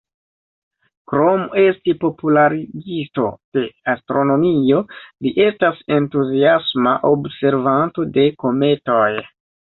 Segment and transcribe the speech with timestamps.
[1.11, 3.25] Krom esti popularigisto
[3.59, 3.63] de
[3.93, 4.81] astronomio,
[5.27, 9.07] li estas entuziasma observanto de kometoj.